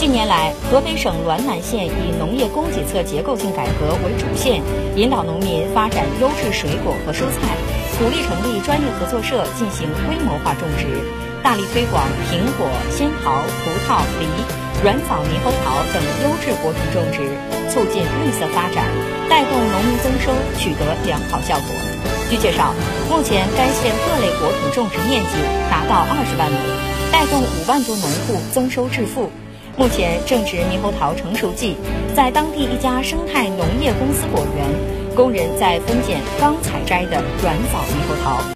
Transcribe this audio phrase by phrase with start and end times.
[0.00, 4.62] 近年来，河北省滦南县以农业供给侧结构性改革为主线，
[4.96, 7.52] 引导农民发展优质水果和蔬菜，
[8.00, 10.88] 鼓励成立专业合作社进行规模化种植，
[11.44, 12.00] 大力推广
[12.32, 14.24] 苹果、仙桃、葡萄、梨、
[14.80, 17.20] 软枣、猕猴桃等优质果品种植，
[17.68, 18.88] 促进绿色发展，
[19.28, 21.68] 带动农民增收，取得良好效果。
[22.32, 22.72] 据介绍，
[23.12, 25.36] 目前该县各类果品种植面积
[25.68, 26.56] 达到二十万亩，
[27.12, 29.28] 带动五万多农户增收致富。
[29.76, 31.76] 目前正值猕猴桃成熟季，
[32.14, 34.66] 在当地一家生态农业公司果园，
[35.16, 38.50] 工人在分拣刚采摘的软枣猕猴桃。